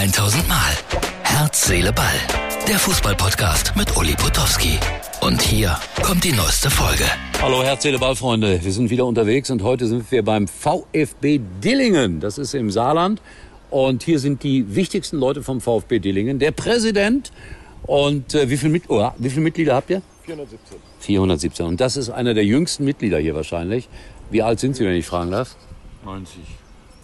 [0.00, 0.72] 1000 Mal.
[1.24, 2.06] Herz, Seele, Ball.
[2.66, 4.78] Der Fußballpodcast mit Uli Potowski.
[5.20, 7.04] Und hier kommt die neueste Folge.
[7.42, 8.64] Hallo Herz, Seele, Ball, Freunde.
[8.64, 12.18] Wir sind wieder unterwegs und heute sind wir beim VfB Dillingen.
[12.18, 13.20] Das ist im Saarland.
[13.68, 16.38] Und hier sind die wichtigsten Leute vom VfB Dillingen.
[16.38, 17.30] Der Präsident.
[17.82, 20.00] Und äh, wie, viel Mit oh, wie viele Mitglieder habt ihr?
[20.24, 20.78] 417.
[21.00, 21.66] 417.
[21.66, 23.86] Und das ist einer der jüngsten Mitglieder hier wahrscheinlich.
[24.30, 25.56] Wie alt sind Sie, wenn ich fragen darf?
[26.06, 26.40] 90.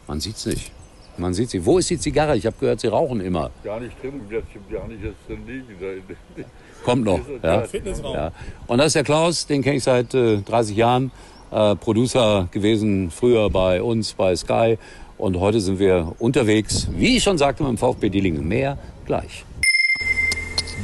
[0.09, 0.73] Man sieht's nicht.
[1.19, 1.65] Man sieht sie.
[1.65, 2.37] Wo ist die Zigarre?
[2.37, 3.51] Ich habe gehört, Sie rauchen immer.
[3.65, 4.21] Gar nicht drin,
[4.71, 5.67] gar nicht jetzt drin liegen.
[6.85, 7.21] Kommt noch.
[7.43, 7.65] Ja.
[8.13, 8.33] Ja.
[8.67, 11.11] Und das ist der Klaus, den kenne ich seit äh, 30 Jahren.
[11.51, 14.79] Äh, Producer gewesen früher bei uns bei Sky.
[15.19, 18.47] Und heute sind wir unterwegs, wie ich schon sagte, mit dem VfB Dillingen.
[18.47, 19.45] Mehr gleich.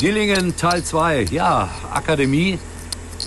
[0.01, 1.26] Dillingen Teil 2.
[1.30, 2.59] Ja, Akademie.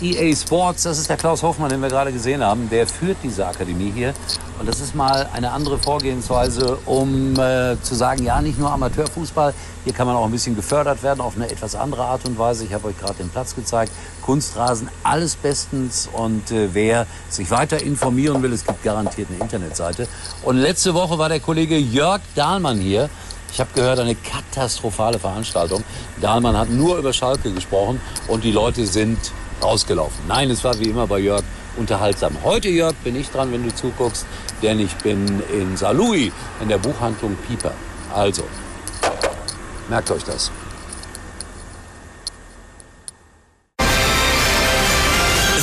[0.01, 2.69] EA Sports, das ist der Klaus Hoffmann, den wir gerade gesehen haben.
[2.69, 4.13] Der führt diese Akademie hier.
[4.59, 9.53] Und das ist mal eine andere Vorgehensweise, um äh, zu sagen, ja, nicht nur Amateurfußball,
[9.83, 12.65] hier kann man auch ein bisschen gefördert werden auf eine etwas andere Art und Weise.
[12.65, 13.91] Ich habe euch gerade den Platz gezeigt.
[14.21, 16.09] Kunstrasen, alles bestens.
[16.11, 20.07] Und äh, wer sich weiter informieren will, es gibt garantiert eine Internetseite.
[20.43, 23.09] Und letzte Woche war der Kollege Jörg Dahlmann hier.
[23.51, 25.83] Ich habe gehört, eine katastrophale Veranstaltung.
[26.19, 29.17] Dahlmann hat nur über Schalke gesprochen und die Leute sind
[29.61, 30.25] rausgelaufen.
[30.27, 31.43] Nein, es war wie immer bei Jörg
[31.77, 32.37] unterhaltsam.
[32.43, 34.25] Heute, Jörg, bin ich dran, wenn du zuguckst,
[34.61, 37.73] denn ich bin in Saarlouis in der Buchhandlung Pieper.
[38.13, 38.43] Also,
[39.89, 40.51] merkt euch das.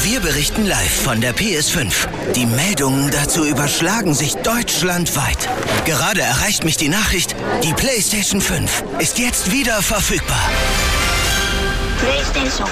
[0.05, 2.07] Wir berichten live von der PS5.
[2.35, 5.48] Die Meldungen dazu überschlagen sich deutschlandweit.
[5.87, 10.51] Gerade erreicht mich die Nachricht, die PlayStation 5 ist jetzt wieder verfügbar.
[11.98, 12.69] PlayStation.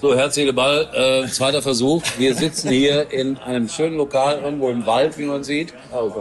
[0.00, 2.02] So, Herz, Seele, Ball, äh, zweiter Versuch.
[2.16, 5.74] Wir sitzen hier in einem schönen Lokal irgendwo im Wald, wie man sieht.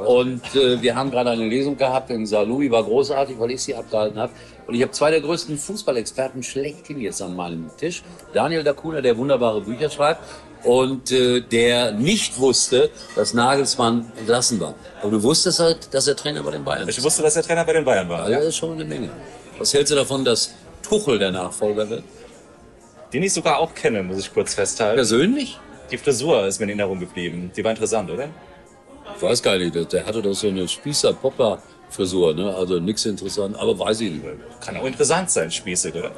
[0.05, 3.75] Und äh, wir haben gerade eine Lesung gehabt in Saarlouis, war großartig, weil ich sie
[3.75, 4.33] abgehalten habe.
[4.67, 8.03] Und ich habe zwei der größten Fußballexperten schlechthin jetzt an meinem Tisch.
[8.33, 10.23] Daniel Dacuna, der wunderbare Bücher schreibt.
[10.65, 14.75] Und äh, der nicht wusste, dass Nagelsmann entlassen war.
[15.01, 16.97] Aber du wusstest halt, dass er Trainer bei den Bayern ist.
[16.97, 18.23] Ich wusste, dass der Trainer bei den Bayern war.
[18.23, 19.09] Also das ist schon eine Menge.
[19.57, 20.53] Was hältst du davon, dass
[20.83, 22.03] Tuchel der Nachfolger wird?
[23.13, 24.95] Den ich sogar auch kenne, muss ich kurz festhalten.
[24.97, 25.59] Persönlich?
[25.91, 27.51] Die Frisur ist mir in Erinnerung geblieben.
[27.55, 28.27] Die war interessant, oder?
[29.15, 32.53] Ich weiß gar nicht, der- hatte doch so eine Spießer-Popper-Frisur, ne?
[32.55, 34.23] Also nichts interessant, aber weiß ich nicht.
[34.63, 36.11] Kann auch interessant sein, spießig, oder?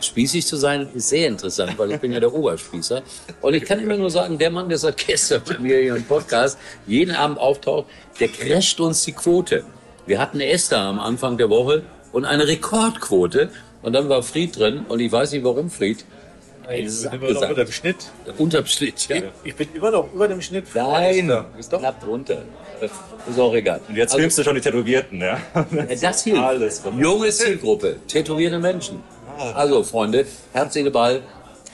[0.00, 3.02] Spießig zu sein ist sehr interessant, weil ich bin ja der Oberspießer.
[3.40, 6.04] Und ich kann immer nur sagen, der Mann, der seit gestern bei mir hier im
[6.04, 7.86] Podcast jeden Abend auftaucht,
[8.20, 9.64] der crasht uns die Quote.
[10.06, 11.82] Wir hatten Esther am Anfang der Woche
[12.12, 13.50] und eine Rekordquote.
[13.82, 16.04] Und dann war Fried drin und ich weiß nicht, warum Fried.
[16.68, 17.72] Es ist abgesagt.
[17.72, 17.96] Schnitt.
[18.38, 19.22] Unterm Schnitt, ja.
[19.44, 20.64] Ich bin immer noch über dem Schnitt.
[20.74, 21.78] Nein, Ist doch.
[21.78, 22.42] knapp drunter.
[22.80, 23.80] Ist auch egal.
[23.88, 25.38] Und jetzt Also- filmst du schon die Tätowierten, ja?
[25.54, 25.66] Ja,
[26.00, 26.40] Das hilft.
[26.40, 26.82] Alles.
[26.98, 29.02] Junge Zielgruppe, tätowierte Menschen.
[29.54, 31.22] Also Freunde, Herz, Seele, Ball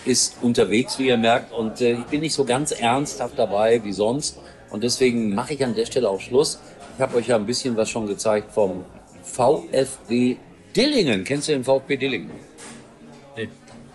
[0.04, 1.52] ist unterwegs, wie ihr merkt.
[1.52, 4.38] Und äh, ich bin nicht so ganz ernsthaft dabei wie sonst.
[4.70, 6.58] Und deswegen mache ich an der Stelle auch Schluss.
[6.96, 8.84] Ich habe euch ja ein bisschen was schon gezeigt vom
[9.22, 10.36] VfB
[10.74, 11.24] Dillingen.
[11.24, 12.30] Kennst du den VfB Dillingen?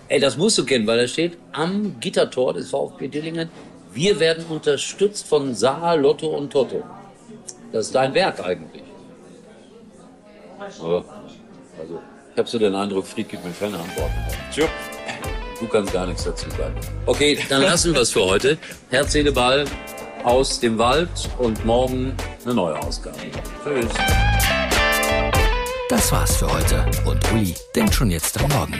[0.10, 3.50] Ey, das musst du kennen, weil da steht am Gittertor des VfB Dillingen,
[3.94, 6.84] wir werden unterstützt von Saar, Lotto und Toto.
[7.72, 8.84] Das ist dein Werk eigentlich.
[10.80, 11.04] Aber,
[11.80, 12.02] also,
[12.32, 14.14] ich habe so den Eindruck, Fried gibt mir keine Antworten.
[14.52, 14.70] Tschüss.
[15.60, 16.76] Du kannst gar nichts dazu sagen.
[17.06, 18.58] Okay, dann lassen wir es für heute.
[18.90, 19.66] Herz, Seele, Ball
[20.24, 21.10] aus dem Wald
[21.40, 22.16] und morgen
[22.46, 23.18] eine neue Ausgabe.
[23.64, 23.92] Tschüss.
[25.90, 26.86] Das war's für heute.
[27.06, 28.80] Und Uli denkt schon jetzt am Morgen.